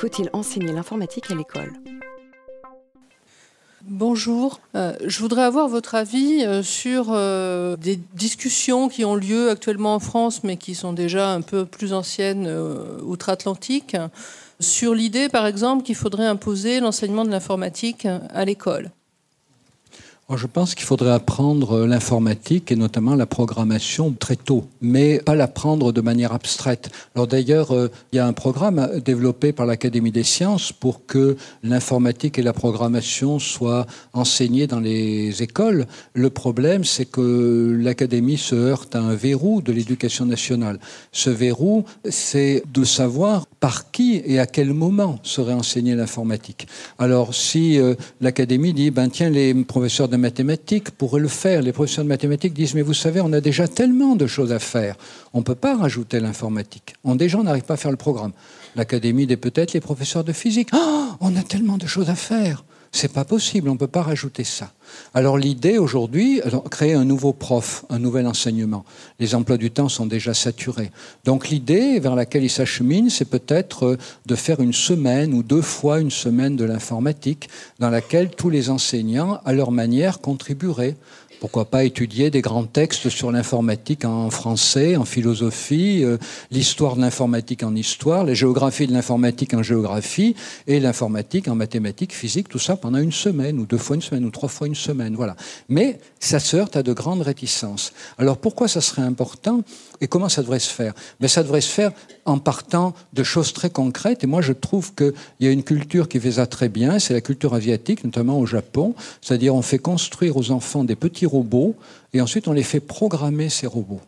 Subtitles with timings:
[0.00, 1.74] Faut-il enseigner l'informatique à l'école?
[3.82, 9.50] Bonjour, euh, je voudrais avoir votre avis euh, sur euh, des discussions qui ont lieu
[9.50, 12.50] actuellement en France, mais qui sont déjà un peu plus anciennes
[13.02, 13.94] outre-Atlantique,
[14.58, 18.92] sur l'idée, par exemple, qu'il faudrait imposer l'enseignement de l'informatique à l'école.
[20.36, 25.90] Je pense qu'il faudrait apprendre l'informatique et notamment la programmation très tôt, mais pas l'apprendre
[25.92, 26.88] de manière abstraite.
[27.16, 31.36] Alors d'ailleurs, euh, il y a un programme développé par l'Académie des sciences pour que
[31.64, 35.86] l'informatique et la programmation soient enseignées dans les écoles.
[36.14, 40.78] Le problème, c'est que l'Académie se heurte à un verrou de l'éducation nationale.
[41.10, 46.68] Ce verrou, c'est de savoir par qui et à quel moment serait enseignée l'informatique.
[47.00, 51.62] Alors si euh, l'Académie dit, ben tiens, les professeurs de mathématiques pourraient le faire.
[51.62, 54.58] Les professeurs de mathématiques disent, mais vous savez, on a déjà tellement de choses à
[54.58, 54.96] faire.
[55.34, 56.94] On ne peut pas rajouter l'informatique.
[57.02, 58.32] On, déjà, on n'arrive pas à faire le programme.
[58.76, 60.68] L'Académie des peut-être les professeurs de physique.
[60.72, 62.64] Oh, on a tellement de choses à faire.
[62.92, 64.72] C'est pas possible, on ne peut pas rajouter ça.
[65.14, 66.40] Alors l'idée aujourd'hui,
[66.72, 68.84] créer un nouveau prof, un nouvel enseignement.
[69.20, 70.90] Les emplois du temps sont déjà saturés.
[71.24, 75.62] Donc l'idée vers laquelle il s'achemine, c'est peut-être euh, de faire une semaine ou deux
[75.62, 80.96] fois une semaine de l'informatique dans laquelle tous les enseignants, à leur manière, contribueraient
[81.40, 86.18] pourquoi pas étudier des grands textes sur l'informatique en français, en philosophie, euh,
[86.50, 92.12] l'histoire de l'informatique en histoire, la géographie de l'informatique en géographie, et l'informatique en mathématiques,
[92.12, 94.74] physique, tout ça pendant une semaine, ou deux fois une semaine, ou trois fois une
[94.74, 95.16] semaine.
[95.16, 95.34] Voilà.
[95.70, 97.92] Mais ça se heurte à de grandes réticences.
[98.18, 99.62] Alors pourquoi ça serait important
[100.02, 100.92] et comment ça devrait se faire?
[101.20, 101.92] Mais ça devrait se faire
[102.26, 104.24] en partant de choses très concrètes.
[104.24, 107.14] Et moi, je trouve qu'il y a une culture qui fait ça très bien, c'est
[107.14, 108.94] la culture asiatique, notamment au Japon.
[109.22, 111.74] C'est-à-dire, on fait construire aux enfants des petits robots
[112.12, 114.02] et ensuite on les fait programmer ces robots.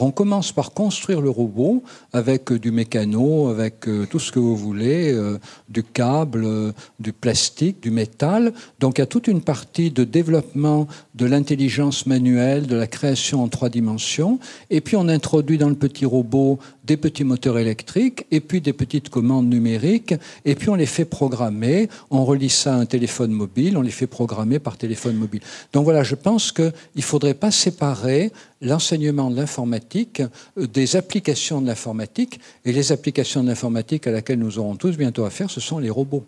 [0.00, 4.56] On commence par construire le robot avec du mécano, avec euh, tout ce que vous
[4.56, 8.52] voulez, euh, du câble, euh, du plastique, du métal.
[8.80, 13.42] Donc il y a toute une partie de développement de l'intelligence manuelle, de la création
[13.42, 14.40] en trois dimensions.
[14.70, 18.72] Et puis on introduit dans le petit robot des petits moteurs électriques et puis des
[18.72, 20.14] petites commandes numériques.
[20.44, 21.88] Et puis on les fait programmer.
[22.10, 23.76] On relie ça à un téléphone mobile.
[23.78, 25.40] On les fait programmer par téléphone mobile.
[25.72, 31.60] Donc voilà, je pense qu'il ne faudrait pas séparer l'enseignement de l'informatique euh, des applications
[31.60, 32.40] de l'informatique.
[32.64, 35.90] Et les applications de l'informatique à laquelle nous aurons tous bientôt affaire, ce sont les
[35.90, 36.24] robots.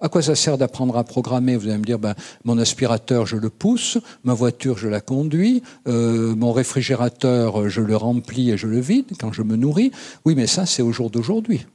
[0.00, 1.56] À quoi ça sert d'apprendre à programmer?
[1.56, 2.14] Vous allez me dire, ben,
[2.44, 7.96] mon aspirateur, je le pousse, ma voiture, je la conduis, euh, mon réfrigérateur, je le
[7.96, 9.92] remplis et je le vide quand je me nourris.
[10.24, 11.66] Oui, mais ça, c'est au jour d'aujourd'hui.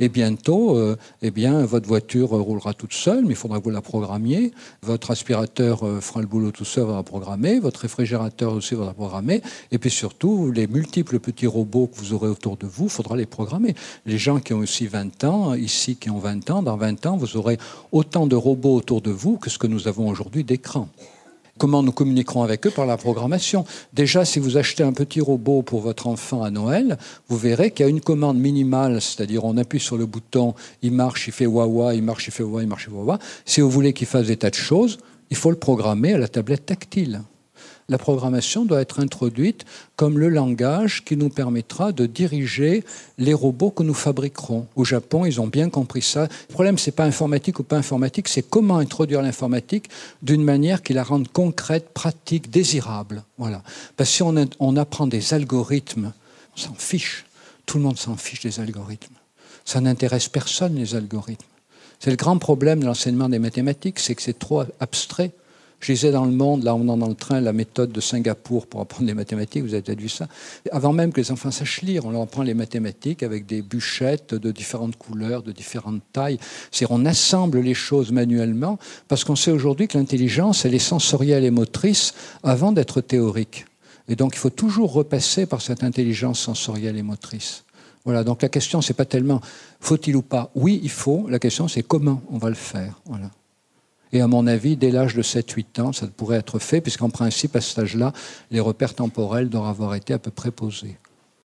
[0.00, 3.70] Et bientôt, euh, eh bien, votre voiture roulera toute seule, mais il faudra que vous
[3.70, 4.52] la programmiez.
[4.82, 7.58] Votre aspirateur euh, fera le boulot tout seul, va programmer.
[7.58, 9.42] Votre réfrigérateur aussi va programmer.
[9.70, 13.16] Et puis surtout, les multiples petits robots que vous aurez autour de vous, il faudra
[13.16, 13.74] les programmer.
[14.06, 17.16] Les gens qui ont aussi 20 ans, ici qui ont 20 ans, dans 20 ans,
[17.16, 17.58] vous aurez
[17.92, 20.88] autant de robots autour de vous que ce que nous avons aujourd'hui d'écrans.
[21.58, 23.64] Comment nous communiquerons avec eux Par la programmation.
[23.92, 26.96] Déjà, si vous achetez un petit robot pour votre enfant à Noël,
[27.28, 30.92] vous verrez qu'il y a une commande minimale, c'est-à-dire on appuie sur le bouton, il
[30.92, 33.24] marche, il fait wawa, il marche, il fait wawa, il marche, il fait.
[33.44, 34.98] Si vous voulez qu'il fasse des tas de choses,
[35.30, 37.22] il faut le programmer à la tablette tactile
[37.88, 39.64] la programmation doit être introduite
[39.96, 42.84] comme le langage qui nous permettra de diriger
[43.16, 44.66] les robots que nous fabriquerons.
[44.76, 46.28] Au Japon, ils ont bien compris ça.
[46.48, 49.88] Le problème, c'est pas informatique ou pas informatique, c'est comment introduire l'informatique
[50.22, 53.22] d'une manière qui la rende concrète, pratique, désirable.
[53.38, 53.62] Voilà.
[53.96, 56.12] Parce que si on, on apprend des algorithmes,
[56.54, 57.24] on s'en fiche.
[57.64, 59.14] Tout le monde s'en fiche des algorithmes.
[59.64, 61.44] Ça n'intéresse personne, les algorithmes.
[62.00, 65.32] C'est le grand problème de l'enseignement des mathématiques, c'est que c'est trop abstrait.
[65.80, 68.66] Je disais dans le monde, là, on est dans le train, la méthode de Singapour
[68.66, 70.26] pour apprendre les mathématiques, vous avez peut-être vu ça.
[70.72, 74.34] Avant même que les enfants sachent lire, on leur apprend les mathématiques avec des bûchettes
[74.34, 76.38] de différentes couleurs, de différentes tailles.
[76.72, 81.44] C'est on assemble les choses manuellement parce qu'on sait aujourd'hui que l'intelligence, elle est sensorielle
[81.44, 82.12] et motrice
[82.42, 83.64] avant d'être théorique.
[84.08, 87.64] Et donc, il faut toujours repasser par cette intelligence sensorielle et motrice.
[88.04, 89.40] Voilà, donc la question, c'est pas tellement
[89.80, 90.50] faut-il ou pas.
[90.54, 91.26] Oui, il faut.
[91.28, 92.98] La question, c'est comment on va le faire.
[93.04, 93.30] Voilà.
[94.12, 97.56] Et à mon avis, dès l'âge de 7-8 ans, ça pourrait être fait, puisqu'en principe,
[97.56, 98.12] à cet âge-là,
[98.50, 100.98] les repères temporels doivent avoir été à peu près posés.